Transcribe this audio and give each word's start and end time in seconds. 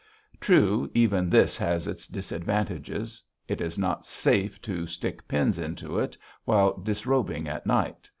True, 0.39 0.89
even 0.95 1.29
this 1.29 1.55
has 1.57 1.87
its 1.87 2.07
disadvantages. 2.07 3.21
It 3.47 3.61
is 3.61 3.77
not 3.77 4.03
safe 4.03 4.59
to 4.63 4.87
stick 4.87 5.27
pins 5.27 5.59
into 5.59 5.99
it 5.99 6.17
while 6.43 6.75
disrobing 6.77 7.47
at 7.47 7.67
night. 7.67 8.09